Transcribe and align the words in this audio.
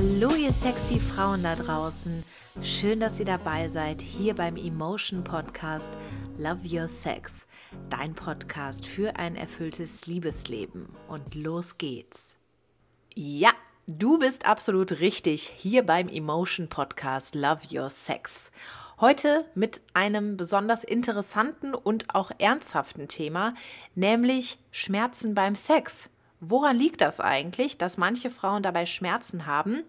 Hallo 0.00 0.32
ihr 0.36 0.52
sexy 0.52 1.00
Frauen 1.00 1.42
da 1.42 1.56
draußen. 1.56 2.22
Schön, 2.62 3.00
dass 3.00 3.18
ihr 3.18 3.24
dabei 3.24 3.66
seid 3.66 4.00
hier 4.00 4.32
beim 4.32 4.54
Emotion 4.54 5.24
Podcast 5.24 5.92
Love 6.36 6.60
Your 6.70 6.86
Sex. 6.86 7.48
Dein 7.90 8.14
Podcast 8.14 8.86
für 8.86 9.16
ein 9.16 9.34
erfülltes 9.34 10.06
Liebesleben. 10.06 10.88
Und 11.08 11.34
los 11.34 11.78
geht's. 11.78 12.36
Ja, 13.16 13.50
du 13.88 14.20
bist 14.20 14.46
absolut 14.46 15.00
richtig 15.00 15.42
hier 15.56 15.84
beim 15.84 16.08
Emotion 16.08 16.68
Podcast 16.68 17.34
Love 17.34 17.62
Your 17.72 17.90
Sex. 17.90 18.52
Heute 19.00 19.46
mit 19.56 19.80
einem 19.94 20.36
besonders 20.36 20.84
interessanten 20.84 21.74
und 21.74 22.14
auch 22.14 22.30
ernsthaften 22.38 23.08
Thema, 23.08 23.52
nämlich 23.96 24.60
Schmerzen 24.70 25.34
beim 25.34 25.56
Sex. 25.56 26.08
Woran 26.40 26.76
liegt 26.76 27.00
das 27.00 27.20
eigentlich, 27.20 27.78
dass 27.78 27.96
manche 27.96 28.30
Frauen 28.30 28.62
dabei 28.62 28.86
Schmerzen 28.86 29.46
haben? 29.46 29.82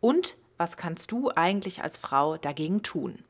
Und 0.00 0.36
was 0.56 0.76
kannst 0.76 1.12
du 1.12 1.30
eigentlich 1.30 1.82
als 1.82 1.96
Frau 1.96 2.36
dagegen 2.36 2.82
tun? 2.82 3.24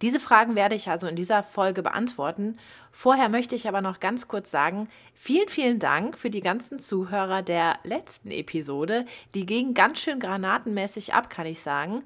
Diese 0.00 0.20
Fragen 0.20 0.54
werde 0.54 0.76
ich 0.76 0.88
also 0.88 1.06
in 1.06 1.16
dieser 1.16 1.42
Folge 1.42 1.82
beantworten. 1.82 2.58
Vorher 2.92 3.28
möchte 3.28 3.56
ich 3.56 3.66
aber 3.66 3.80
noch 3.80 4.00
ganz 4.00 4.28
kurz 4.28 4.50
sagen, 4.50 4.88
vielen, 5.14 5.48
vielen 5.48 5.78
Dank 5.80 6.16
für 6.16 6.30
die 6.30 6.40
ganzen 6.40 6.78
Zuhörer 6.78 7.42
der 7.42 7.78
letzten 7.82 8.30
Episode. 8.30 9.04
Die 9.34 9.46
gingen 9.46 9.74
ganz 9.74 10.00
schön 10.00 10.20
granatenmäßig 10.20 11.14
ab, 11.14 11.30
kann 11.30 11.46
ich 11.46 11.60
sagen. 11.60 12.04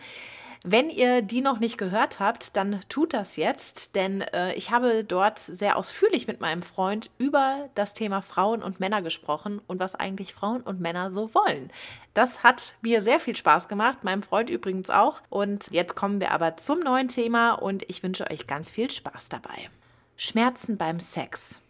Wenn 0.64 0.90
ihr 0.90 1.22
die 1.22 1.40
noch 1.40 1.58
nicht 1.58 1.76
gehört 1.76 2.20
habt, 2.20 2.56
dann 2.56 2.78
tut 2.88 3.14
das 3.14 3.34
jetzt, 3.34 3.96
denn 3.96 4.20
äh, 4.20 4.54
ich 4.54 4.70
habe 4.70 5.02
dort 5.02 5.40
sehr 5.40 5.76
ausführlich 5.76 6.28
mit 6.28 6.40
meinem 6.40 6.62
Freund 6.62 7.10
über 7.18 7.68
das 7.74 7.94
Thema 7.94 8.22
Frauen 8.22 8.62
und 8.62 8.78
Männer 8.78 9.02
gesprochen 9.02 9.60
und 9.66 9.80
was 9.80 9.96
eigentlich 9.96 10.34
Frauen 10.34 10.60
und 10.60 10.80
Männer 10.80 11.10
so 11.10 11.34
wollen. 11.34 11.72
Das 12.14 12.44
hat 12.44 12.74
mir 12.80 13.00
sehr 13.00 13.18
viel 13.18 13.34
Spaß 13.34 13.66
gemacht, 13.66 14.04
meinem 14.04 14.22
Freund 14.22 14.50
übrigens 14.50 14.88
auch. 14.88 15.20
Und 15.30 15.68
jetzt 15.72 15.96
kommen 15.96 16.20
wir 16.20 16.30
aber 16.30 16.56
zum 16.56 16.78
neuen 16.78 17.08
Thema 17.08 17.54
und 17.54 17.82
ich 17.88 18.04
wünsche 18.04 18.30
euch 18.30 18.46
ganz 18.46 18.70
viel 18.70 18.88
Spaß 18.88 19.30
dabei. 19.30 19.68
Schmerzen 20.16 20.76
beim 20.76 21.00
Sex. 21.00 21.60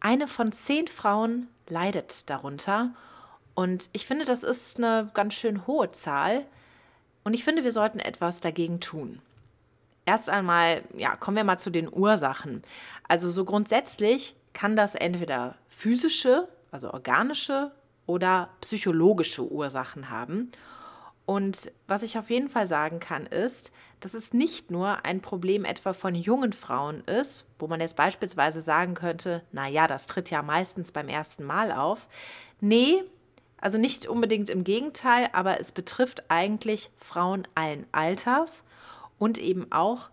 Eine 0.00 0.26
von 0.26 0.50
zehn 0.50 0.88
Frauen 0.88 1.48
leidet 1.68 2.28
darunter 2.28 2.90
und 3.54 3.90
ich 3.92 4.06
finde, 4.06 4.24
das 4.24 4.42
ist 4.42 4.78
eine 4.78 5.10
ganz 5.14 5.34
schön 5.34 5.66
hohe 5.66 5.90
Zahl. 5.90 6.44
Und 7.28 7.34
ich 7.34 7.44
finde, 7.44 7.62
wir 7.62 7.72
sollten 7.72 7.98
etwas 7.98 8.40
dagegen 8.40 8.80
tun. 8.80 9.20
Erst 10.06 10.30
einmal, 10.30 10.80
ja, 10.94 11.14
kommen 11.14 11.36
wir 11.36 11.44
mal 11.44 11.58
zu 11.58 11.68
den 11.68 11.92
Ursachen. 11.92 12.62
Also 13.06 13.28
so 13.28 13.44
grundsätzlich 13.44 14.34
kann 14.54 14.76
das 14.76 14.94
entweder 14.94 15.54
physische, 15.68 16.48
also 16.70 16.90
organische 16.90 17.70
oder 18.06 18.48
psychologische 18.62 19.46
Ursachen 19.46 20.08
haben. 20.08 20.50
Und 21.26 21.70
was 21.86 22.02
ich 22.02 22.16
auf 22.18 22.30
jeden 22.30 22.48
Fall 22.48 22.66
sagen 22.66 22.98
kann, 22.98 23.26
ist, 23.26 23.72
dass 24.00 24.14
es 24.14 24.32
nicht 24.32 24.70
nur 24.70 25.04
ein 25.04 25.20
Problem 25.20 25.66
etwa 25.66 25.92
von 25.92 26.14
jungen 26.14 26.54
Frauen 26.54 27.02
ist, 27.04 27.44
wo 27.58 27.66
man 27.66 27.80
jetzt 27.80 27.96
beispielsweise 27.96 28.62
sagen 28.62 28.94
könnte, 28.94 29.42
naja, 29.52 29.86
das 29.86 30.06
tritt 30.06 30.30
ja 30.30 30.40
meistens 30.40 30.92
beim 30.92 31.08
ersten 31.08 31.44
Mal 31.44 31.72
auf. 31.72 32.08
Nee, 32.62 33.04
also 33.60 33.78
nicht 33.78 34.06
unbedingt 34.06 34.50
im 34.50 34.64
Gegenteil, 34.64 35.28
aber 35.32 35.60
es 35.60 35.72
betrifft 35.72 36.30
eigentlich 36.30 36.90
Frauen 36.96 37.46
allen 37.54 37.86
Alters 37.92 38.64
und 39.18 39.38
eben 39.38 39.70
auch 39.72 40.10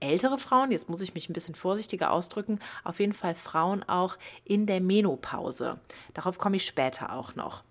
ältere 0.00 0.38
Frauen, 0.38 0.72
jetzt 0.72 0.88
muss 0.88 1.00
ich 1.00 1.14
mich 1.14 1.28
ein 1.28 1.32
bisschen 1.32 1.54
vorsichtiger 1.54 2.12
ausdrücken, 2.12 2.60
auf 2.84 3.00
jeden 3.00 3.12
Fall 3.14 3.34
Frauen 3.34 3.82
auch 3.84 4.16
in 4.44 4.66
der 4.66 4.80
Menopause. 4.80 5.80
Darauf 6.14 6.38
komme 6.38 6.56
ich 6.56 6.66
später 6.66 7.12
auch 7.12 7.34
noch. 7.34 7.64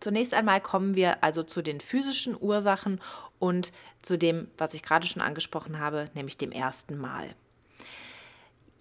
Zunächst 0.00 0.32
einmal 0.32 0.60
kommen 0.60 0.94
wir 0.94 1.22
also 1.22 1.42
zu 1.42 1.62
den 1.62 1.80
physischen 1.80 2.36
Ursachen 2.40 3.00
und 3.38 3.72
zu 4.02 4.16
dem, 4.16 4.50
was 4.56 4.74
ich 4.74 4.82
gerade 4.82 5.06
schon 5.06 5.22
angesprochen 5.22 5.78
habe, 5.78 6.06
nämlich 6.14 6.38
dem 6.38 6.52
ersten 6.52 6.96
Mal. 6.96 7.34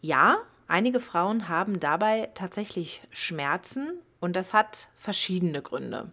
Ja, 0.02 0.38
einige 0.68 1.02
Frauen 1.02 1.50
haben 1.50 1.80
dabei 1.80 2.30
tatsächlich 2.36 3.02
Schmerzen 3.12 4.00
und 4.20 4.36
das 4.36 4.54
hat 4.54 4.90
verschiedene 4.96 5.62
Gründe. 5.62 6.12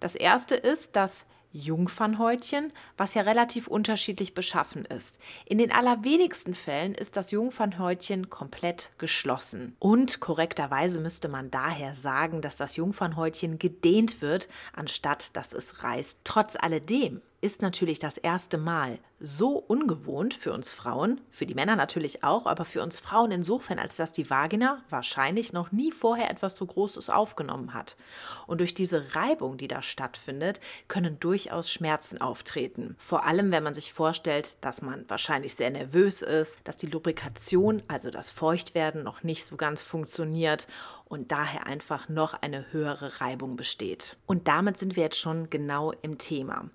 Das 0.00 0.14
erste 0.14 0.54
ist, 0.54 0.96
dass 0.96 1.26
Jungfernhäutchen, 1.54 2.72
was 2.96 3.14
ja 3.14 3.22
relativ 3.22 3.68
unterschiedlich 3.68 4.34
beschaffen 4.34 4.84
ist. 4.84 5.18
In 5.46 5.58
den 5.58 5.70
allerwenigsten 5.70 6.52
Fällen 6.54 6.94
ist 6.94 7.16
das 7.16 7.30
Jungfernhäutchen 7.30 8.28
komplett 8.28 8.90
geschlossen. 8.98 9.76
Und 9.78 10.18
korrekterweise 10.18 11.00
müsste 11.00 11.28
man 11.28 11.52
daher 11.52 11.94
sagen, 11.94 12.42
dass 12.42 12.56
das 12.56 12.74
Jungfernhäutchen 12.74 13.60
gedehnt 13.60 14.20
wird, 14.20 14.48
anstatt 14.72 15.36
dass 15.36 15.52
es 15.52 15.84
reißt. 15.84 16.18
Trotz 16.24 16.56
alledem 16.56 17.22
ist 17.44 17.60
natürlich 17.60 17.98
das 17.98 18.16
erste 18.16 18.56
Mal 18.56 18.98
so 19.20 19.58
ungewohnt 19.58 20.32
für 20.32 20.50
uns 20.52 20.72
Frauen, 20.72 21.20
für 21.30 21.44
die 21.44 21.54
Männer 21.54 21.76
natürlich 21.76 22.24
auch, 22.24 22.46
aber 22.46 22.64
für 22.64 22.82
uns 22.82 23.00
Frauen 23.00 23.30
insofern, 23.30 23.78
als 23.78 23.96
dass 23.96 24.12
die 24.12 24.30
Vagina 24.30 24.82
wahrscheinlich 24.88 25.52
noch 25.52 25.70
nie 25.70 25.92
vorher 25.92 26.30
etwas 26.30 26.56
so 26.56 26.64
Großes 26.64 27.10
aufgenommen 27.10 27.74
hat. 27.74 27.96
Und 28.46 28.58
durch 28.58 28.72
diese 28.72 29.14
Reibung, 29.14 29.58
die 29.58 29.68
da 29.68 29.82
stattfindet, 29.82 30.60
können 30.88 31.20
durchaus 31.20 31.70
Schmerzen 31.70 32.18
auftreten. 32.18 32.96
Vor 32.98 33.24
allem, 33.26 33.52
wenn 33.52 33.62
man 33.62 33.74
sich 33.74 33.92
vorstellt, 33.92 34.56
dass 34.62 34.80
man 34.80 35.04
wahrscheinlich 35.08 35.54
sehr 35.54 35.70
nervös 35.70 36.22
ist, 36.22 36.58
dass 36.64 36.78
die 36.78 36.86
Lubrikation, 36.86 37.82
also 37.88 38.10
das 38.10 38.30
Feuchtwerden, 38.30 39.02
noch 39.02 39.22
nicht 39.22 39.44
so 39.44 39.56
ganz 39.56 39.82
funktioniert 39.82 40.66
und 41.06 41.32
daher 41.32 41.66
einfach 41.66 42.08
noch 42.08 42.34
eine 42.34 42.72
höhere 42.72 43.20
Reibung 43.20 43.56
besteht. 43.56 44.16
Und 44.26 44.48
damit 44.48 44.76
sind 44.76 44.96
wir 44.96 45.04
jetzt 45.04 45.18
schon 45.18 45.50
genau 45.50 45.92
im 46.02 46.18
Thema. 46.18 46.70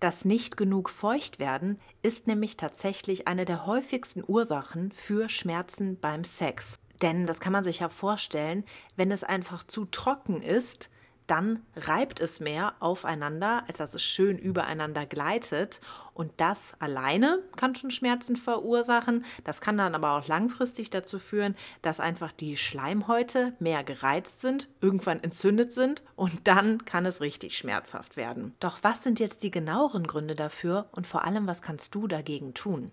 Das 0.00 0.24
nicht 0.24 0.56
genug 0.56 0.90
Feuchtwerden 0.90 1.78
ist 2.02 2.26
nämlich 2.26 2.56
tatsächlich 2.56 3.28
eine 3.28 3.44
der 3.44 3.66
häufigsten 3.66 4.22
Ursachen 4.26 4.92
für 4.92 5.28
Schmerzen 5.28 5.98
beim 6.00 6.24
Sex. 6.24 6.78
Denn 7.02 7.26
das 7.26 7.40
kann 7.40 7.52
man 7.52 7.64
sich 7.64 7.80
ja 7.80 7.88
vorstellen, 7.88 8.64
wenn 8.96 9.10
es 9.10 9.24
einfach 9.24 9.64
zu 9.64 9.84
trocken 9.86 10.40
ist, 10.40 10.88
dann 11.26 11.62
reibt 11.76 12.20
es 12.20 12.40
mehr 12.40 12.74
aufeinander, 12.80 13.64
als 13.68 13.78
dass 13.78 13.94
es 13.94 14.02
schön 14.02 14.38
übereinander 14.38 15.06
gleitet. 15.06 15.80
Und 16.14 16.32
das 16.36 16.74
alleine 16.78 17.38
kann 17.56 17.74
schon 17.74 17.90
Schmerzen 17.90 18.36
verursachen. 18.36 19.24
Das 19.44 19.60
kann 19.60 19.78
dann 19.78 19.94
aber 19.94 20.12
auch 20.12 20.26
langfristig 20.26 20.90
dazu 20.90 21.18
führen, 21.18 21.56
dass 21.80 22.00
einfach 22.00 22.32
die 22.32 22.56
Schleimhäute 22.56 23.54
mehr 23.60 23.84
gereizt 23.84 24.40
sind, 24.40 24.68
irgendwann 24.80 25.22
entzündet 25.22 25.72
sind 25.72 26.02
und 26.16 26.46
dann 26.46 26.84
kann 26.84 27.06
es 27.06 27.20
richtig 27.20 27.56
schmerzhaft 27.56 28.16
werden. 28.16 28.54
Doch 28.60 28.78
was 28.82 29.02
sind 29.02 29.20
jetzt 29.20 29.42
die 29.42 29.50
genaueren 29.50 30.06
Gründe 30.06 30.34
dafür 30.34 30.88
und 30.92 31.06
vor 31.06 31.24
allem, 31.24 31.46
was 31.46 31.62
kannst 31.62 31.94
du 31.94 32.06
dagegen 32.06 32.54
tun? 32.54 32.92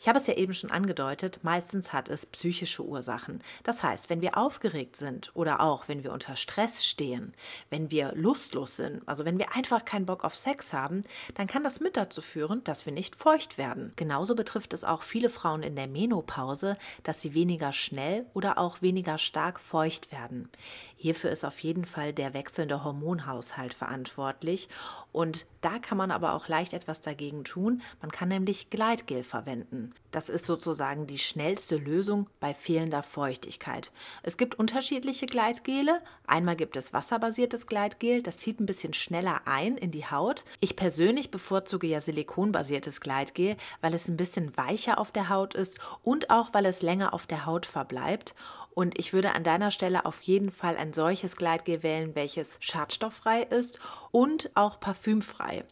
Ich 0.00 0.06
habe 0.06 0.18
es 0.20 0.28
ja 0.28 0.34
eben 0.34 0.54
schon 0.54 0.70
angedeutet, 0.70 1.40
meistens 1.42 1.92
hat 1.92 2.08
es 2.08 2.24
psychische 2.24 2.84
Ursachen. 2.84 3.42
Das 3.64 3.82
heißt, 3.82 4.10
wenn 4.10 4.20
wir 4.20 4.38
aufgeregt 4.38 4.94
sind 4.96 5.34
oder 5.34 5.60
auch 5.60 5.88
wenn 5.88 6.04
wir 6.04 6.12
unter 6.12 6.36
Stress 6.36 6.84
stehen, 6.84 7.34
wenn 7.68 7.90
wir 7.90 8.12
lustlos 8.14 8.76
sind, 8.76 9.02
also 9.06 9.24
wenn 9.24 9.38
wir 9.38 9.56
einfach 9.56 9.84
keinen 9.84 10.06
Bock 10.06 10.22
auf 10.22 10.36
Sex 10.36 10.72
haben, 10.72 11.02
dann 11.34 11.48
kann 11.48 11.64
das 11.64 11.80
mit 11.80 11.96
dazu 11.96 12.22
führen, 12.22 12.62
dass 12.62 12.86
wir 12.86 12.92
nicht 12.92 13.16
feucht 13.16 13.58
werden. 13.58 13.92
Genauso 13.96 14.36
betrifft 14.36 14.72
es 14.72 14.84
auch 14.84 15.02
viele 15.02 15.30
Frauen 15.30 15.64
in 15.64 15.74
der 15.74 15.88
Menopause, 15.88 16.76
dass 17.02 17.20
sie 17.20 17.34
weniger 17.34 17.72
schnell 17.72 18.24
oder 18.34 18.58
auch 18.58 18.82
weniger 18.82 19.18
stark 19.18 19.58
feucht 19.58 20.12
werden. 20.12 20.48
Hierfür 20.96 21.30
ist 21.30 21.44
auf 21.44 21.58
jeden 21.58 21.84
Fall 21.84 22.12
der 22.12 22.34
wechselnde 22.34 22.84
Hormonhaushalt 22.84 23.74
verantwortlich 23.74 24.68
und 25.10 25.46
da 25.60 25.80
kann 25.80 25.98
man 25.98 26.12
aber 26.12 26.34
auch 26.34 26.46
leicht 26.46 26.72
etwas 26.72 27.00
dagegen 27.00 27.42
tun. 27.42 27.82
Man 28.00 28.12
kann 28.12 28.28
nämlich 28.28 28.70
Gleitgel 28.70 29.24
verwenden. 29.24 29.87
Das 30.10 30.30
ist 30.30 30.46
sozusagen 30.46 31.06
die 31.06 31.18
schnellste 31.18 31.76
Lösung 31.76 32.28
bei 32.40 32.54
fehlender 32.54 33.02
Feuchtigkeit. 33.02 33.92
Es 34.22 34.38
gibt 34.38 34.54
unterschiedliche 34.58 35.26
Gleitgele. 35.26 36.00
Einmal 36.26 36.56
gibt 36.56 36.76
es 36.76 36.94
wasserbasiertes 36.94 37.66
Gleitgel, 37.66 38.22
das 38.22 38.38
zieht 38.38 38.58
ein 38.58 38.66
bisschen 38.66 38.94
schneller 38.94 39.42
ein 39.44 39.76
in 39.76 39.90
die 39.90 40.06
Haut. 40.06 40.44
Ich 40.60 40.76
persönlich 40.76 41.30
bevorzuge 41.30 41.86
ja 41.86 42.00
silikonbasiertes 42.00 43.00
Gleitgel, 43.00 43.56
weil 43.82 43.92
es 43.92 44.08
ein 44.08 44.16
bisschen 44.16 44.56
weicher 44.56 44.98
auf 44.98 45.12
der 45.12 45.28
Haut 45.28 45.54
ist 45.54 45.78
und 46.02 46.30
auch 46.30 46.54
weil 46.54 46.64
es 46.64 46.80
länger 46.80 47.12
auf 47.12 47.26
der 47.26 47.44
Haut 47.44 47.66
verbleibt. 47.66 48.34
Und 48.78 48.96
ich 48.96 49.12
würde 49.12 49.34
an 49.34 49.42
deiner 49.42 49.72
Stelle 49.72 50.06
auf 50.06 50.22
jeden 50.22 50.52
Fall 50.52 50.76
ein 50.76 50.92
solches 50.92 51.34
Gleitgel 51.34 51.82
wählen, 51.82 52.14
welches 52.14 52.58
schadstofffrei 52.60 53.42
ist 53.42 53.80
und 54.12 54.52
auch 54.54 54.78
parfümfrei. 54.78 55.64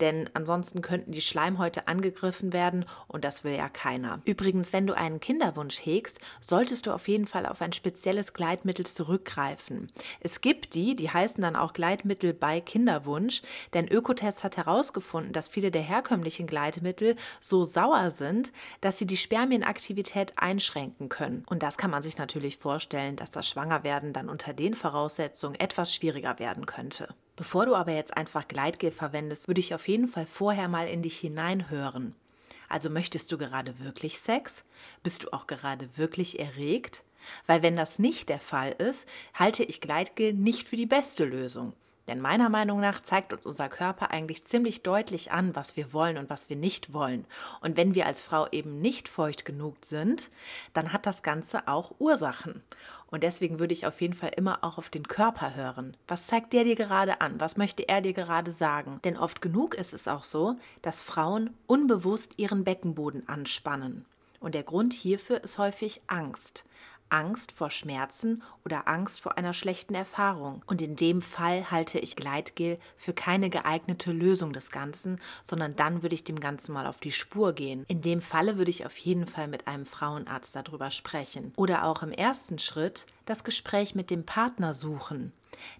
Denn 0.00 0.30
ansonsten 0.32 0.80
könnten 0.82 1.12
die 1.12 1.20
Schleimhäute 1.20 1.86
angegriffen 1.88 2.52
werden 2.52 2.86
und 3.06 3.24
das 3.24 3.44
will 3.44 3.54
ja 3.54 3.68
keiner. 3.68 4.20
Übrigens, 4.24 4.72
wenn 4.72 4.86
du 4.86 4.96
einen 4.96 5.20
Kinderwunsch 5.20 5.84
hegst, 5.84 6.20
solltest 6.40 6.86
du 6.86 6.92
auf 6.92 7.06
jeden 7.06 7.26
Fall 7.26 7.46
auf 7.46 7.60
ein 7.60 7.72
spezielles 7.72 8.32
Gleitmittel 8.32 8.86
zurückgreifen. 8.86 9.92
Es 10.20 10.40
gibt 10.40 10.74
die, 10.74 10.94
die 10.94 11.10
heißen 11.10 11.42
dann 11.42 11.56
auch 11.56 11.74
Gleitmittel 11.74 12.32
bei 12.32 12.60
Kinderwunsch, 12.60 13.42
denn 13.74 13.88
Ökotest 13.88 14.42
hat 14.42 14.56
herausgefunden, 14.56 15.32
dass 15.32 15.48
viele 15.48 15.70
der 15.70 15.82
herkömmlichen 15.82 16.46
Gleitmittel 16.46 17.14
so 17.40 17.64
sauer 17.64 18.10
sind, 18.10 18.52
dass 18.80 18.98
sie 18.98 19.06
die 19.06 19.16
Spermienaktivität 19.16 20.32
einschränken 20.36 21.08
können. 21.08 21.44
Und 21.48 21.62
das 21.62 21.76
kann 21.76 21.90
man 21.90 22.02
sich 22.02 22.18
natürlich 22.18 22.53
sich 22.54 22.58
vorstellen, 22.60 23.16
dass 23.16 23.30
das 23.30 23.48
Schwangerwerden 23.48 24.12
dann 24.12 24.28
unter 24.28 24.52
den 24.52 24.74
Voraussetzungen 24.74 25.58
etwas 25.58 25.94
schwieriger 25.94 26.38
werden 26.38 26.66
könnte. 26.66 27.08
Bevor 27.36 27.66
du 27.66 27.74
aber 27.74 27.92
jetzt 27.92 28.16
einfach 28.16 28.46
Gleitgel 28.46 28.92
verwendest, 28.92 29.48
würde 29.48 29.60
ich 29.60 29.74
auf 29.74 29.88
jeden 29.88 30.06
Fall 30.06 30.26
vorher 30.26 30.68
mal 30.68 30.86
in 30.88 31.02
dich 31.02 31.18
hineinhören. 31.18 32.14
Also 32.68 32.90
möchtest 32.90 33.30
du 33.32 33.38
gerade 33.38 33.78
wirklich 33.80 34.18
Sex? 34.20 34.64
Bist 35.02 35.24
du 35.24 35.32
auch 35.32 35.46
gerade 35.46 35.88
wirklich 35.96 36.38
erregt? 36.38 37.02
Weil 37.46 37.62
wenn 37.62 37.76
das 37.76 37.98
nicht 37.98 38.28
der 38.28 38.40
Fall 38.40 38.72
ist, 38.72 39.08
halte 39.34 39.64
ich 39.64 39.80
Gleitgel 39.80 40.32
nicht 40.32 40.68
für 40.68 40.76
die 40.76 40.86
beste 40.86 41.24
Lösung. 41.24 41.72
Denn 42.08 42.20
meiner 42.20 42.48
Meinung 42.48 42.80
nach 42.80 43.02
zeigt 43.02 43.32
uns 43.32 43.46
unser 43.46 43.68
Körper 43.68 44.10
eigentlich 44.10 44.44
ziemlich 44.44 44.82
deutlich 44.82 45.32
an, 45.32 45.56
was 45.56 45.76
wir 45.76 45.92
wollen 45.92 46.18
und 46.18 46.28
was 46.28 46.48
wir 46.48 46.56
nicht 46.56 46.92
wollen. 46.92 47.24
Und 47.60 47.76
wenn 47.76 47.94
wir 47.94 48.06
als 48.06 48.22
Frau 48.22 48.46
eben 48.52 48.80
nicht 48.80 49.08
feucht 49.08 49.44
genug 49.44 49.76
sind, 49.82 50.30
dann 50.74 50.92
hat 50.92 51.06
das 51.06 51.22
Ganze 51.22 51.66
auch 51.66 51.94
Ursachen. 51.98 52.62
Und 53.14 53.22
deswegen 53.22 53.58
würde 53.58 53.72
ich 53.72 53.86
auf 53.86 54.00
jeden 54.00 54.14
Fall 54.14 54.32
immer 54.36 54.58
auch 54.62 54.76
auf 54.76 54.90
den 54.90 55.06
Körper 55.06 55.54
hören. 55.54 55.96
Was 56.08 56.26
zeigt 56.26 56.52
der 56.52 56.64
dir 56.64 56.74
gerade 56.74 57.20
an? 57.20 57.40
Was 57.40 57.56
möchte 57.56 57.88
er 57.88 58.00
dir 58.00 58.12
gerade 58.12 58.50
sagen? 58.50 58.98
Denn 59.04 59.16
oft 59.16 59.40
genug 59.40 59.74
ist 59.74 59.94
es 59.94 60.08
auch 60.08 60.24
so, 60.24 60.56
dass 60.82 61.02
Frauen 61.02 61.50
unbewusst 61.66 62.32
ihren 62.38 62.64
Beckenboden 62.64 63.28
anspannen. 63.28 64.04
Und 64.40 64.54
der 64.54 64.62
Grund 64.62 64.92
hierfür 64.92 65.42
ist 65.42 65.56
häufig 65.58 66.02
Angst. 66.06 66.64
Angst 67.14 67.52
vor 67.52 67.70
Schmerzen 67.70 68.42
oder 68.64 68.88
Angst 68.88 69.20
vor 69.20 69.38
einer 69.38 69.54
schlechten 69.54 69.94
Erfahrung. 69.94 70.64
Und 70.66 70.82
in 70.82 70.96
dem 70.96 71.22
Fall 71.22 71.70
halte 71.70 72.00
ich 72.00 72.16
Gleitgel 72.16 72.76
für 72.96 73.12
keine 73.12 73.50
geeignete 73.50 74.10
Lösung 74.10 74.52
des 74.52 74.72
Ganzen, 74.72 75.20
sondern 75.44 75.76
dann 75.76 76.02
würde 76.02 76.16
ich 76.16 76.24
dem 76.24 76.40
Ganzen 76.40 76.72
mal 76.72 76.88
auf 76.88 76.98
die 76.98 77.12
Spur 77.12 77.52
gehen. 77.52 77.84
In 77.86 78.02
dem 78.02 78.20
Falle 78.20 78.58
würde 78.58 78.72
ich 78.72 78.84
auf 78.84 78.96
jeden 78.96 79.26
Fall 79.26 79.46
mit 79.46 79.68
einem 79.68 79.86
Frauenarzt 79.86 80.56
darüber 80.56 80.90
sprechen. 80.90 81.52
Oder 81.54 81.84
auch 81.84 82.02
im 82.02 82.10
ersten 82.10 82.58
Schritt 82.58 83.06
das 83.26 83.44
Gespräch 83.44 83.94
mit 83.94 84.10
dem 84.10 84.26
Partner 84.26 84.74
suchen. 84.74 85.32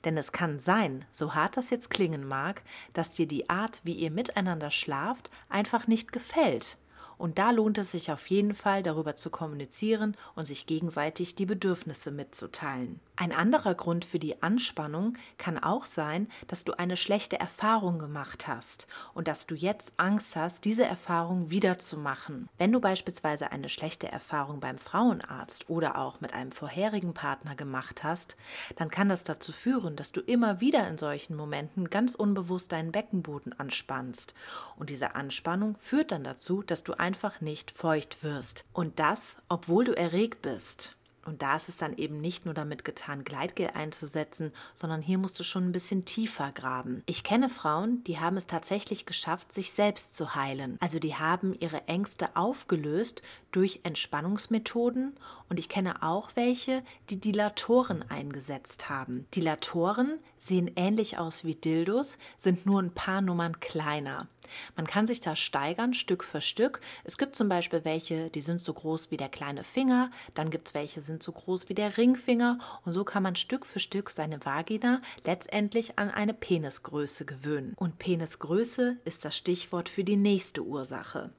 Denn 0.05 0.17
es 0.17 0.31
kann 0.31 0.61
sein, 0.61 1.05
so 1.11 1.35
hart 1.35 1.57
das 1.57 1.71
jetzt 1.71 1.91
klingen 1.91 2.29
mag, 2.29 2.63
dass 2.93 3.15
dir 3.15 3.27
die 3.27 3.51
Art, 3.51 3.81
wie 3.83 3.95
ihr 3.95 4.13
miteinander 4.13 4.71
schlaft, 4.71 5.31
einfach 5.49 5.89
nicht 5.89 6.13
gefällt. 6.13 6.77
Und 7.19 7.39
da 7.39 7.51
lohnt 7.51 7.79
es 7.79 7.93
sich 7.93 8.11
auf 8.11 8.27
jeden 8.29 8.55
Fall, 8.55 8.83
darüber 8.83 9.17
zu 9.17 9.31
kommunizieren 9.31 10.17
und 10.35 10.47
sich 10.47 10.67
gegenseitig 10.67 11.35
die 11.35 11.47
Bedürfnisse 11.47 12.11
mitzuteilen. 12.11 13.01
Ein 13.17 13.31
anderer 13.31 13.77
Grund 13.77 14.05
für 14.05 14.19
die 14.19 14.43
Anspannung 14.43 15.17
kann 15.39 15.57
auch 15.57 15.87
sein, 15.87 16.27
dass 16.49 16.65
du 16.65 16.73
eine 16.73 16.97
schlechte 16.97 17.39
Erfahrung 17.39 18.01
gemacht 18.01 18.49
hast 18.49 18.89
und 19.15 19.29
dass 19.29 19.47
du 19.47 19.55
jetzt 19.55 19.93
Angst 19.99 20.35
hast, 20.35 20.65
diese 20.65 20.85
Erfahrung 20.85 21.49
wiederzumachen. 21.49 22.49
Wenn 22.59 22.73
du 22.73 22.81
beispielsweise 22.81 23.53
eine 23.53 23.69
schlechte 23.69 24.11
Erfahrung 24.11 24.59
beim 24.59 24.79
Frauenarzt 24.79 25.71
oder 25.71 25.97
auch 25.97 26.21
mit 26.21 26.35
einem 26.35 26.51
vorherigen 26.51 27.15
Partner 27.15 27.55
gemacht 27.55 28.03
hast, 28.03 28.37
dann 28.75 28.91
kann 28.91 29.09
das 29.09 29.23
dazu 29.23 29.53
führen, 29.53 29.95
dass 29.95 30.11
du 30.11 30.21
immer 30.21 30.61
wieder 30.61 30.89
in 30.89 30.99
solchen 30.99 31.37
Momenten 31.37 31.91
ganz 31.91 32.17
unbewusst 32.17 32.73
deinen 32.73 32.91
Beckenboden 32.91 33.53
anspannst. 33.53 34.35
Und 34.77 34.91
diese 34.91 35.15
Anspannung 35.15 35.77
führt 35.77 36.11
dann 36.11 36.25
dazu, 36.25 36.65
dass 36.65 36.83
du 36.83 36.95
einfach 36.95 37.41
nicht 37.41 37.71
feucht 37.71 38.25
wirst. 38.25 38.65
Und 38.73 38.99
das, 38.99 39.39
obwohl 39.49 39.85
du 39.85 39.97
erregt 39.97 40.43
bist. 40.43 40.97
Und 41.25 41.43
da 41.43 41.57
ist 41.57 41.69
es 41.69 41.77
dann 41.77 41.97
eben 41.97 42.21
nicht 42.21 42.45
nur 42.45 42.55
damit 42.55 42.85
getan, 42.85 43.25
Gleitgel 43.25 43.71
einzusetzen, 43.75 44.53
sondern 44.75 45.03
hier 45.03 45.19
musst 45.19 45.39
du 45.39 45.45
schon 45.45 45.69
ein 45.69 45.73
bisschen 45.73 46.05
tiefer 46.05 46.53
graben. 46.53 47.03
Ich 47.07 47.25
kenne 47.25 47.49
Frauen, 47.49 48.05
die 48.05 48.21
haben 48.21 48.37
es 48.37 48.47
tatsächlich 48.47 49.07
geschafft, 49.07 49.53
sich 49.53 49.73
selbst 49.73 50.15
zu 50.15 50.35
heilen. 50.35 50.77
Also 50.81 50.99
die 50.99 51.15
haben 51.15 51.55
ihre 51.59 51.89
Ängste 51.89 52.37
aufgelöst 52.37 53.23
durch 53.53 53.81
Entspannungsmethoden 53.85 55.17
und 55.49 55.59
ich 55.59 55.69
kenne 55.69 56.03
auch 56.03 56.31
welche, 56.35 56.83
die 57.11 57.21
Dilatoren 57.21 58.05
eingesetzt 58.11 58.89
haben. 58.89 59.27
Dilatoren 59.35 60.19
sehen 60.37 60.71
ähnlich 60.77 61.19
aus 61.19 61.45
wie 61.45 61.55
Dildos, 61.55 62.19
sind 62.37 62.67
nur 62.67 62.83
ein 62.83 62.93
paar 62.93 63.21
Nummern 63.21 63.61
kleiner. 63.61 64.29
Man 64.77 64.87
kann 64.87 65.07
sich 65.07 65.21
da 65.21 65.37
steigern, 65.37 65.95
Stück 65.95 66.25
für 66.25 66.41
Stück. 66.41 66.81
Es 67.05 67.19
gibt 67.19 67.35
zum 67.35 67.49
Beispiel 67.49 67.85
welche, 67.85 68.31
die 68.31 68.41
sind 68.41 68.61
so 68.61 68.73
groß 68.73 69.11
wie 69.11 69.17
der 69.17 69.29
kleine 69.29 69.65
Finger, 69.65 70.11
dann 70.35 70.51
gibt 70.51 70.69
es 70.69 70.75
welche, 70.75 71.01
die 71.01 71.07
sind 71.07 71.23
so 71.23 71.33
groß 71.33 71.69
wie 71.69 71.75
der 71.75 71.97
Ringfinger 71.97 72.59
und 72.85 72.93
so 72.93 73.05
kann 73.05 73.23
man 73.23 73.37
Stück 73.37 73.67
für 73.67 73.81
Stück 73.81 74.11
seine 74.11 74.45
Vagina 74.45 75.01
letztendlich 75.25 75.99
an 75.99 76.11
eine 76.11 76.35
Penisgröße 76.35 77.25
gewöhnen. 77.25 77.75
Und 77.77 77.99
Penisgröße 77.99 78.99
ist 79.05 79.25
das 79.25 79.37
Stichwort 79.37 79.89
für 79.89 80.05
die 80.05 80.17
nächste 80.17 80.63
Ursache. 80.63 81.31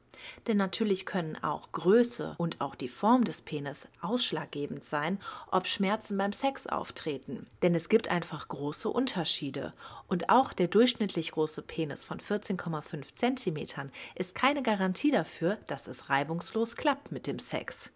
Denn 0.47 0.57
natürlich 0.57 1.05
können 1.05 1.37
auch 1.43 1.71
Größe 1.71 2.35
und 2.37 2.61
auch 2.61 2.75
die 2.75 2.87
Form 2.87 3.23
des 3.23 3.41
Penis 3.41 3.87
ausschlaggebend 4.01 4.83
sein, 4.83 5.19
ob 5.51 5.67
Schmerzen 5.67 6.17
beim 6.17 6.33
Sex 6.33 6.67
auftreten. 6.67 7.47
Denn 7.61 7.75
es 7.75 7.89
gibt 7.89 8.09
einfach 8.09 8.47
große 8.47 8.89
Unterschiede. 8.89 9.73
Und 10.07 10.29
auch 10.29 10.53
der 10.53 10.67
durchschnittlich 10.67 11.31
große 11.31 11.61
Penis 11.61 12.03
von 12.03 12.19
14,5 12.19 13.15
cm 13.15 13.89
ist 14.15 14.35
keine 14.35 14.63
Garantie 14.63 15.11
dafür, 15.11 15.57
dass 15.67 15.87
es 15.87 16.09
reibungslos 16.09 16.75
klappt 16.75 17.11
mit 17.11 17.27
dem 17.27 17.39
Sex. 17.39 17.91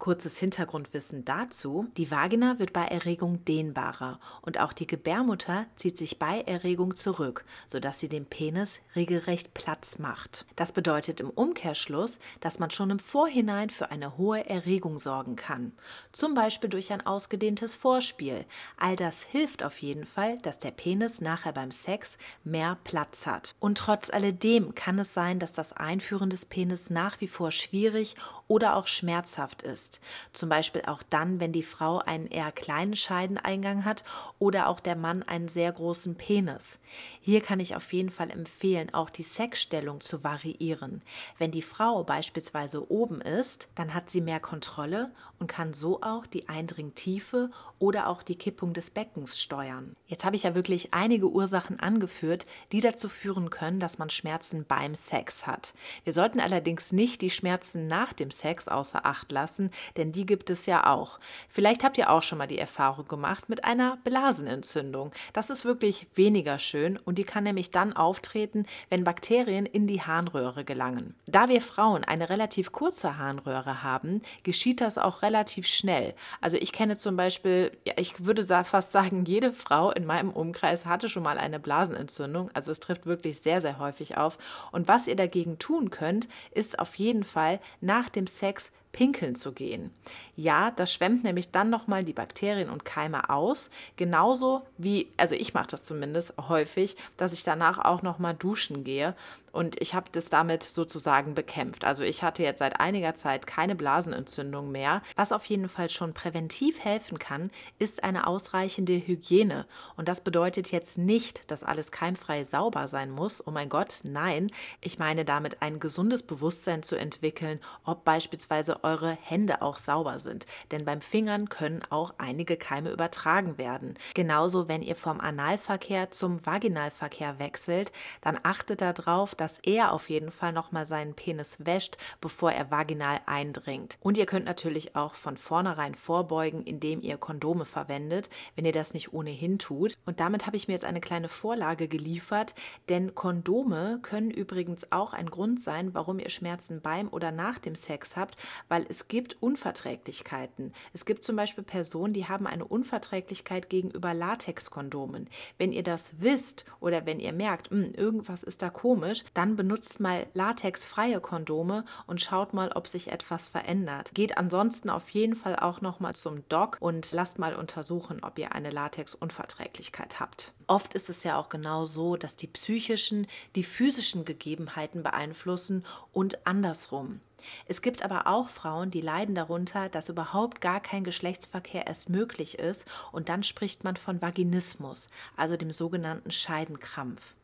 Kurzes 0.00 0.38
Hintergrundwissen 0.38 1.26
dazu. 1.26 1.86
Die 1.98 2.10
Vagina 2.10 2.58
wird 2.58 2.72
bei 2.72 2.86
Erregung 2.86 3.44
dehnbarer 3.44 4.18
und 4.40 4.58
auch 4.58 4.72
die 4.72 4.86
Gebärmutter 4.86 5.66
zieht 5.76 5.98
sich 5.98 6.18
bei 6.18 6.40
Erregung 6.40 6.96
zurück, 6.96 7.44
sodass 7.68 8.00
sie 8.00 8.08
dem 8.08 8.24
Penis 8.24 8.80
regelrecht 8.96 9.52
Platz 9.52 9.98
macht. 9.98 10.46
Das 10.56 10.72
bedeutet 10.72 11.20
im 11.20 11.28
Umkehrschluss, 11.28 12.18
dass 12.40 12.58
man 12.58 12.70
schon 12.70 12.88
im 12.88 12.98
Vorhinein 12.98 13.68
für 13.68 13.90
eine 13.90 14.16
hohe 14.16 14.48
Erregung 14.48 14.98
sorgen 14.98 15.36
kann. 15.36 15.72
Zum 16.12 16.32
Beispiel 16.32 16.70
durch 16.70 16.92
ein 16.94 17.04
ausgedehntes 17.04 17.76
Vorspiel. 17.76 18.46
All 18.78 18.96
das 18.96 19.22
hilft 19.22 19.62
auf 19.62 19.82
jeden 19.82 20.06
Fall, 20.06 20.38
dass 20.38 20.58
der 20.58 20.70
Penis 20.70 21.20
nachher 21.20 21.52
beim 21.52 21.70
Sex 21.70 22.16
mehr 22.42 22.78
Platz 22.84 23.26
hat. 23.26 23.54
Und 23.60 23.76
trotz 23.76 24.08
alledem 24.08 24.74
kann 24.74 24.98
es 24.98 25.12
sein, 25.12 25.38
dass 25.38 25.52
das 25.52 25.74
Einführen 25.74 26.30
des 26.30 26.46
Penis 26.46 26.88
nach 26.88 27.20
wie 27.20 27.28
vor 27.28 27.50
schwierig 27.50 28.14
oder 28.48 28.76
auch 28.76 28.86
schmerzhaft 28.86 29.60
ist 29.62 29.89
ist. 29.90 30.00
Zum 30.32 30.48
Beispiel 30.48 30.82
auch 30.86 31.02
dann, 31.02 31.40
wenn 31.40 31.52
die 31.52 31.62
Frau 31.62 31.98
einen 31.98 32.26
eher 32.26 32.52
kleinen 32.52 32.94
Scheideneingang 32.94 33.84
hat 33.84 34.04
oder 34.38 34.68
auch 34.68 34.80
der 34.80 34.96
Mann 34.96 35.22
einen 35.22 35.48
sehr 35.48 35.72
großen 35.72 36.14
Penis. 36.16 36.78
Hier 37.20 37.40
kann 37.40 37.60
ich 37.60 37.76
auf 37.76 37.92
jeden 37.92 38.10
Fall 38.10 38.30
empfehlen, 38.30 38.92
auch 38.94 39.10
die 39.10 39.22
Sexstellung 39.22 40.00
zu 40.00 40.24
variieren. 40.24 41.02
Wenn 41.38 41.50
die 41.50 41.62
Frau 41.62 42.02
beispielsweise 42.04 42.90
oben 42.90 43.20
ist, 43.20 43.68
dann 43.74 43.94
hat 43.94 44.10
sie 44.10 44.20
mehr 44.20 44.40
Kontrolle 44.40 45.12
und 45.38 45.46
kann 45.46 45.72
so 45.72 46.00
auch 46.02 46.26
die 46.26 46.48
Eindringtiefe 46.48 47.50
oder 47.78 48.08
auch 48.08 48.22
die 48.22 48.36
Kippung 48.36 48.72
des 48.74 48.90
Beckens 48.90 49.38
steuern. 49.38 49.96
Jetzt 50.06 50.24
habe 50.24 50.36
ich 50.36 50.42
ja 50.42 50.54
wirklich 50.54 50.92
einige 50.92 51.30
Ursachen 51.30 51.80
angeführt, 51.80 52.46
die 52.72 52.80
dazu 52.80 53.08
führen 53.08 53.50
können, 53.50 53.80
dass 53.80 53.98
man 53.98 54.10
Schmerzen 54.10 54.64
beim 54.66 54.94
Sex 54.94 55.46
hat. 55.46 55.74
Wir 56.04 56.12
sollten 56.12 56.40
allerdings 56.40 56.92
nicht 56.92 57.22
die 57.22 57.30
Schmerzen 57.30 57.86
nach 57.86 58.12
dem 58.12 58.30
Sex 58.30 58.68
außer 58.68 59.06
Acht 59.06 59.32
lassen, 59.32 59.70
denn 59.96 60.12
die 60.12 60.26
gibt 60.26 60.50
es 60.50 60.66
ja 60.66 60.86
auch. 60.86 61.18
Vielleicht 61.48 61.84
habt 61.84 61.98
ihr 61.98 62.10
auch 62.10 62.22
schon 62.22 62.38
mal 62.38 62.46
die 62.46 62.58
Erfahrung 62.58 63.08
gemacht 63.08 63.48
mit 63.48 63.64
einer 63.64 63.98
Blasenentzündung. 64.04 65.12
Das 65.32 65.50
ist 65.50 65.64
wirklich 65.64 66.06
weniger 66.14 66.58
schön 66.58 66.98
und 66.98 67.18
die 67.18 67.24
kann 67.24 67.44
nämlich 67.44 67.70
dann 67.70 67.94
auftreten, 67.94 68.66
wenn 68.88 69.04
Bakterien 69.04 69.66
in 69.66 69.86
die 69.86 70.02
Harnröhre 70.02 70.64
gelangen. 70.64 71.14
Da 71.26 71.48
wir 71.48 71.62
Frauen 71.62 72.04
eine 72.04 72.30
relativ 72.30 72.72
kurze 72.72 73.18
Harnröhre 73.18 73.82
haben, 73.82 74.22
geschieht 74.42 74.80
das 74.80 74.98
auch 74.98 75.22
relativ 75.22 75.66
schnell. 75.66 76.14
Also 76.40 76.56
ich 76.56 76.72
kenne 76.72 76.96
zum 76.96 77.16
Beispiel, 77.16 77.72
ja, 77.86 77.94
ich 77.96 78.24
würde 78.24 78.42
fast 78.64 78.92
sagen, 78.92 79.24
jede 79.24 79.52
Frau 79.52 79.90
in 79.90 80.06
meinem 80.06 80.30
Umkreis 80.30 80.86
hatte 80.86 81.08
schon 81.08 81.22
mal 81.22 81.38
eine 81.38 81.60
Blasenentzündung. 81.60 82.50
Also 82.54 82.72
es 82.72 82.80
trifft 82.80 83.06
wirklich 83.06 83.40
sehr, 83.40 83.60
sehr 83.60 83.78
häufig 83.78 84.16
auf. 84.16 84.38
Und 84.72 84.88
was 84.88 85.06
ihr 85.06 85.16
dagegen 85.16 85.58
tun 85.58 85.90
könnt, 85.90 86.28
ist 86.50 86.78
auf 86.78 86.94
jeden 86.96 87.24
Fall 87.24 87.60
nach 87.80 88.08
dem 88.08 88.26
Sex 88.26 88.72
pinkeln 88.92 89.34
zu 89.34 89.52
gehen. 89.52 89.92
Ja, 90.36 90.70
das 90.70 90.92
schwemmt 90.92 91.24
nämlich 91.24 91.50
dann 91.50 91.70
nochmal 91.70 92.04
die 92.04 92.12
Bakterien 92.12 92.70
und 92.70 92.84
Keime 92.84 93.30
aus, 93.30 93.70
genauso 93.96 94.62
wie, 94.78 95.08
also 95.16 95.34
ich 95.34 95.54
mache 95.54 95.68
das 95.68 95.84
zumindest 95.84 96.34
häufig, 96.48 96.96
dass 97.16 97.32
ich 97.32 97.44
danach 97.44 97.78
auch 97.78 98.02
nochmal 98.02 98.34
duschen 98.34 98.84
gehe 98.84 99.14
und 99.52 99.80
ich 99.80 99.94
habe 99.94 100.06
das 100.12 100.28
damit 100.28 100.62
sozusagen 100.62 101.34
bekämpft. 101.34 101.84
Also 101.84 102.02
ich 102.04 102.22
hatte 102.22 102.42
jetzt 102.42 102.60
seit 102.60 102.78
einiger 102.80 103.14
Zeit 103.14 103.46
keine 103.46 103.74
Blasenentzündung 103.74 104.70
mehr. 104.70 105.02
Was 105.16 105.32
auf 105.32 105.44
jeden 105.46 105.68
Fall 105.68 105.90
schon 105.90 106.14
präventiv 106.14 106.80
helfen 106.80 107.18
kann, 107.18 107.50
ist 107.78 108.04
eine 108.04 108.26
ausreichende 108.26 108.94
Hygiene. 108.94 109.66
Und 109.96 110.08
das 110.08 110.20
bedeutet 110.20 110.70
jetzt 110.70 110.98
nicht, 110.98 111.50
dass 111.50 111.64
alles 111.64 111.90
keimfrei 111.90 112.44
sauber 112.44 112.86
sein 112.86 113.10
muss. 113.10 113.44
Oh 113.46 113.50
mein 113.50 113.68
Gott, 113.68 114.00
nein. 114.04 114.50
Ich 114.80 114.98
meine 114.98 115.24
damit 115.24 115.62
ein 115.62 115.80
gesundes 115.80 116.22
Bewusstsein 116.22 116.82
zu 116.82 116.96
entwickeln, 116.96 117.60
ob 117.84 118.04
beispielsweise 118.04 118.79
eure 118.84 119.16
Hände 119.22 119.62
auch 119.62 119.78
sauber 119.78 120.18
sind. 120.18 120.46
Denn 120.70 120.84
beim 120.84 121.00
Fingern 121.00 121.48
können 121.48 121.82
auch 121.90 122.14
einige 122.18 122.56
Keime 122.56 122.90
übertragen 122.90 123.58
werden. 123.58 123.94
Genauso, 124.14 124.68
wenn 124.68 124.82
ihr 124.82 124.96
vom 124.96 125.20
Analverkehr 125.20 126.10
zum 126.10 126.44
Vaginalverkehr 126.44 127.38
wechselt, 127.38 127.92
dann 128.20 128.38
achtet 128.42 128.80
darauf, 128.80 129.34
dass 129.34 129.58
er 129.60 129.92
auf 129.92 130.10
jeden 130.10 130.30
Fall 130.30 130.52
nochmal 130.52 130.86
seinen 130.86 131.14
Penis 131.14 131.56
wäscht, 131.58 131.96
bevor 132.20 132.52
er 132.52 132.70
vaginal 132.70 133.20
eindringt. 133.26 133.98
Und 134.00 134.18
ihr 134.18 134.26
könnt 134.26 134.44
natürlich 134.46 134.96
auch 134.96 135.14
von 135.14 135.36
vornherein 135.36 135.94
vorbeugen, 135.94 136.62
indem 136.62 137.00
ihr 137.02 137.16
Kondome 137.16 137.64
verwendet, 137.64 138.30
wenn 138.56 138.64
ihr 138.64 138.72
das 138.72 138.94
nicht 138.94 139.12
ohnehin 139.12 139.58
tut. 139.58 139.94
Und 140.06 140.20
damit 140.20 140.46
habe 140.46 140.56
ich 140.56 140.68
mir 140.68 140.74
jetzt 140.74 140.84
eine 140.84 141.00
kleine 141.00 141.28
Vorlage 141.28 141.88
geliefert, 141.88 142.54
denn 142.88 143.14
Kondome 143.14 144.00
können 144.02 144.30
übrigens 144.30 144.90
auch 144.92 145.12
ein 145.12 145.30
Grund 145.30 145.60
sein, 145.60 145.94
warum 145.94 146.18
ihr 146.18 146.30
Schmerzen 146.30 146.80
beim 146.80 147.08
oder 147.08 147.32
nach 147.32 147.58
dem 147.58 147.74
Sex 147.74 148.16
habt, 148.16 148.36
weil 148.70 148.86
es 148.88 149.08
gibt 149.08 149.36
Unverträglichkeiten. 149.42 150.72
Es 150.94 151.04
gibt 151.04 151.24
zum 151.24 151.36
Beispiel 151.36 151.64
Personen, 151.64 152.14
die 152.14 152.28
haben 152.28 152.46
eine 152.46 152.64
Unverträglichkeit 152.64 153.68
gegenüber 153.68 154.14
Latexkondomen. 154.14 155.28
Wenn 155.58 155.72
ihr 155.72 155.82
das 155.82 156.14
wisst 156.20 156.64
oder 156.78 157.04
wenn 157.04 157.20
ihr 157.20 157.34
merkt, 157.34 157.70
mh, 157.70 157.88
hm, 157.88 157.94
irgendwas 157.94 158.42
ist 158.42 158.62
da 158.62 158.70
komisch, 158.70 159.24
dann 159.34 159.56
benutzt 159.56 160.00
mal 160.00 160.26
latexfreie 160.32 161.20
Kondome 161.20 161.84
und 162.06 162.22
schaut 162.22 162.54
mal, 162.54 162.70
ob 162.72 162.86
sich 162.86 163.10
etwas 163.12 163.48
verändert. 163.48 164.12
Geht 164.14 164.38
ansonsten 164.38 164.88
auf 164.88 165.10
jeden 165.10 165.34
Fall 165.34 165.56
auch 165.56 165.80
noch 165.80 166.00
mal 166.00 166.14
zum 166.14 166.48
Doc 166.48 166.78
und 166.80 167.10
lasst 167.12 167.38
mal 167.38 167.56
untersuchen, 167.56 168.22
ob 168.22 168.38
ihr 168.38 168.54
eine 168.54 168.70
Latexunverträglichkeit 168.70 170.20
habt. 170.20 170.52
Oft 170.68 170.94
ist 170.94 171.10
es 171.10 171.24
ja 171.24 171.36
auch 171.36 171.48
genau 171.48 171.84
so, 171.84 172.16
dass 172.16 172.36
die 172.36 172.46
psychischen 172.46 173.26
die 173.56 173.64
physischen 173.64 174.24
Gegebenheiten 174.24 175.02
beeinflussen 175.02 175.84
und 176.12 176.46
andersrum. 176.46 177.20
Es 177.66 177.82
gibt 177.82 178.04
aber 178.04 178.26
auch 178.26 178.48
Frauen, 178.48 178.90
die 178.90 179.00
leiden 179.00 179.34
darunter, 179.34 179.88
dass 179.88 180.08
überhaupt 180.08 180.60
gar 180.60 180.80
kein 180.80 181.04
Geschlechtsverkehr 181.04 181.86
erst 181.86 182.08
möglich 182.08 182.58
ist. 182.58 182.86
Und 183.12 183.28
dann 183.28 183.42
spricht 183.42 183.84
man 183.84 183.96
von 183.96 184.22
Vaginismus, 184.22 185.08
also 185.36 185.56
dem 185.56 185.70
sogenannten 185.70 186.30
Scheidenkrampf 186.30 187.34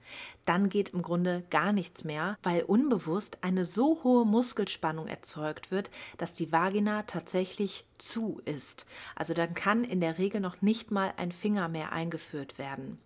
dann 0.45 0.69
geht 0.69 0.91
im 0.91 1.03
Grunde 1.03 1.45
gar 1.51 1.73
nichts 1.73 2.05
mehr, 2.05 2.39
weil 2.43 2.63
unbewusst 2.63 3.39
eine 3.43 3.65
so 3.65 4.01
hohe 4.05 4.25
Muskelspannung 4.25 5.09
erzeugt 5.09 5.71
wird, 5.71 5.91
dass 6.19 6.33
die 6.33 6.53
Vagina 6.53 7.03
tatsächlich 7.03 7.85
zu 7.99 8.41
ist. 8.45 8.87
Also 9.15 9.35
dann 9.35 9.55
kann 9.55 9.85
in 9.85 10.01
der 10.01 10.19
Regel 10.19 10.41
noch 10.41 10.61
nicht 10.63 10.91
mal 10.91 11.13
ein 11.17 11.33
Finger 11.33 11.69
mehr 11.69 11.93
eingeführt 11.93 12.59
werden. 12.59 12.99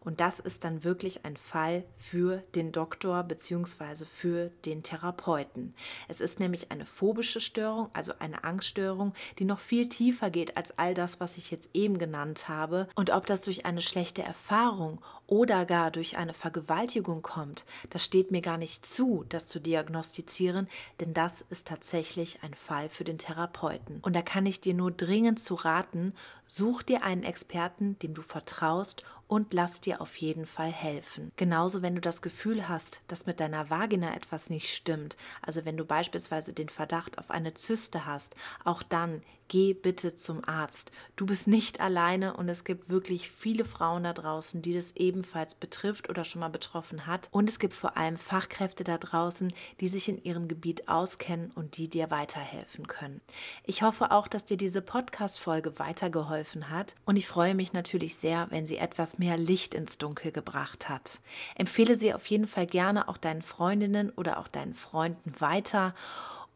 Und 0.00 0.20
das 0.20 0.40
ist 0.40 0.64
dann 0.64 0.84
wirklich 0.84 1.24
ein 1.24 1.36
Fall 1.36 1.84
für 1.94 2.42
den 2.54 2.72
Doktor 2.72 3.22
bzw. 3.24 4.04
für 4.06 4.50
den 4.64 4.82
Therapeuten. 4.82 5.74
Es 6.08 6.20
ist 6.20 6.40
nämlich 6.40 6.70
eine 6.70 6.86
phobische 6.86 7.40
Störung, 7.40 7.90
also 7.92 8.12
eine 8.18 8.44
Angststörung, 8.44 9.12
die 9.38 9.44
noch 9.44 9.60
viel 9.60 9.88
tiefer 9.88 10.30
geht 10.30 10.56
als 10.56 10.78
all 10.78 10.94
das, 10.94 11.20
was 11.20 11.36
ich 11.36 11.50
jetzt 11.50 11.70
eben 11.74 11.98
genannt 11.98 12.48
habe. 12.48 12.88
Und 12.94 13.10
ob 13.10 13.26
das 13.26 13.42
durch 13.42 13.66
eine 13.66 13.82
schlechte 13.82 14.22
Erfahrung 14.22 15.00
oder 15.26 15.66
gar 15.66 15.90
durch 15.90 16.16
eine 16.16 16.32
Vergewaltigung 16.48 17.20
kommt, 17.20 17.66
das 17.90 18.02
steht 18.02 18.30
mir 18.30 18.40
gar 18.40 18.56
nicht 18.56 18.86
zu, 18.86 19.26
das 19.28 19.44
zu 19.44 19.60
diagnostizieren, 19.60 20.66
denn 20.98 21.12
das 21.12 21.44
ist 21.50 21.66
tatsächlich 21.66 22.42
ein 22.42 22.54
Fall 22.54 22.88
für 22.88 23.04
den 23.04 23.18
Therapeuten. 23.18 23.98
Und 24.00 24.16
da 24.16 24.22
kann 24.22 24.46
ich 24.46 24.58
dir 24.62 24.72
nur 24.72 24.90
dringend 24.90 25.40
zu 25.40 25.54
raten, 25.54 26.14
such 26.46 26.82
dir 26.82 27.02
einen 27.02 27.22
Experten, 27.22 27.98
dem 27.98 28.14
du 28.14 28.22
vertraust 28.22 29.02
und 29.28 29.52
lass 29.52 29.80
dir 29.80 30.00
auf 30.00 30.16
jeden 30.16 30.46
Fall 30.46 30.72
helfen. 30.72 31.30
Genauso, 31.36 31.82
wenn 31.82 31.94
du 31.94 32.00
das 32.00 32.22
Gefühl 32.22 32.68
hast, 32.68 33.02
dass 33.06 33.26
mit 33.26 33.38
deiner 33.38 33.70
Vagina 33.70 34.14
etwas 34.14 34.50
nicht 34.50 34.74
stimmt, 34.74 35.16
also 35.42 35.64
wenn 35.64 35.76
du 35.76 35.84
beispielsweise 35.84 36.52
den 36.52 36.68
Verdacht 36.68 37.18
auf 37.18 37.30
eine 37.30 37.54
Zyste 37.54 38.06
hast, 38.06 38.34
auch 38.64 38.82
dann 38.82 39.22
geh 39.48 39.72
bitte 39.74 40.14
zum 40.14 40.46
Arzt. 40.46 40.92
Du 41.16 41.26
bist 41.26 41.46
nicht 41.46 41.80
alleine 41.80 42.36
und 42.36 42.48
es 42.48 42.64
gibt 42.64 42.90
wirklich 42.90 43.30
viele 43.30 43.64
Frauen 43.64 44.04
da 44.04 44.12
draußen, 44.12 44.62
die 44.62 44.74
das 44.74 44.92
ebenfalls 44.96 45.54
betrifft 45.54 46.08
oder 46.08 46.24
schon 46.24 46.40
mal 46.40 46.48
betroffen 46.48 47.06
hat. 47.06 47.28
Und 47.32 47.48
es 47.48 47.58
gibt 47.58 47.74
vor 47.74 47.96
allem 47.96 48.16
Fachkräfte 48.16 48.84
da 48.84 48.98
draußen, 48.98 49.52
die 49.80 49.88
sich 49.88 50.08
in 50.08 50.22
ihrem 50.22 50.48
Gebiet 50.48 50.88
auskennen 50.88 51.50
und 51.54 51.76
die 51.76 51.88
dir 51.88 52.10
weiterhelfen 52.10 52.86
können. 52.86 53.20
Ich 53.64 53.82
hoffe 53.82 54.10
auch, 54.12 54.28
dass 54.28 54.44
dir 54.44 54.56
diese 54.56 54.82
Podcast-Folge 54.82 55.78
weitergeholfen 55.78 56.70
hat 56.70 56.94
und 57.06 57.16
ich 57.16 57.26
freue 57.26 57.54
mich 57.54 57.72
natürlich 57.72 58.16
sehr, 58.16 58.46
wenn 58.50 58.66
sie 58.66 58.76
etwas 58.76 59.17
mehr 59.18 59.36
Licht 59.36 59.74
ins 59.74 59.98
Dunkel 59.98 60.32
gebracht 60.32 60.88
hat. 60.88 61.20
Empfehle 61.56 61.96
sie 61.96 62.14
auf 62.14 62.26
jeden 62.26 62.46
Fall 62.46 62.66
gerne 62.66 63.08
auch 63.08 63.16
deinen 63.16 63.42
Freundinnen 63.42 64.10
oder 64.10 64.38
auch 64.38 64.48
deinen 64.48 64.74
Freunden 64.74 65.32
weiter. 65.40 65.94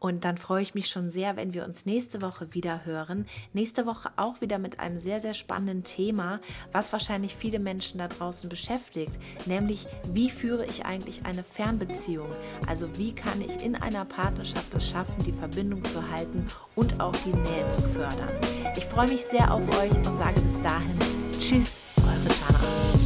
Und 0.03 0.25
dann 0.25 0.37
freue 0.37 0.61
ich 0.61 0.75
mich 0.75 0.89
schon 0.89 1.09
sehr, 1.09 1.37
wenn 1.37 1.53
wir 1.53 1.63
uns 1.63 1.85
nächste 1.85 2.21
Woche 2.21 2.53
wieder 2.53 2.83
hören. 2.83 3.25
Nächste 3.53 3.85
Woche 3.85 4.11
auch 4.17 4.41
wieder 4.41 4.59
mit 4.59 4.81
einem 4.81 4.99
sehr, 4.99 5.21
sehr 5.21 5.33
spannenden 5.33 5.85
Thema, 5.85 6.41
was 6.73 6.91
wahrscheinlich 6.91 7.37
viele 7.37 7.57
Menschen 7.57 7.99
da 7.99 8.09
draußen 8.09 8.49
beschäftigt, 8.49 9.13
nämlich 9.45 9.87
wie 10.11 10.29
führe 10.29 10.65
ich 10.65 10.83
eigentlich 10.83 11.25
eine 11.25 11.41
Fernbeziehung? 11.41 12.27
Also 12.67 12.97
wie 12.97 13.15
kann 13.15 13.39
ich 13.39 13.63
in 13.63 13.77
einer 13.77 14.03
Partnerschaft 14.03 14.73
es 14.73 14.89
schaffen, 14.89 15.23
die 15.25 15.31
Verbindung 15.31 15.81
zu 15.85 16.05
halten 16.11 16.47
und 16.75 16.99
auch 16.99 17.15
die 17.25 17.33
Nähe 17.33 17.69
zu 17.69 17.81
fördern? 17.81 18.33
Ich 18.75 18.83
freue 18.83 19.07
mich 19.07 19.23
sehr 19.23 19.53
auf 19.53 19.63
euch 19.79 19.95
und 20.05 20.17
sage 20.17 20.41
bis 20.41 20.59
dahin 20.59 20.99
Tschüss. 21.39 21.82
Eure 22.23 22.35
Jana. 22.35 23.02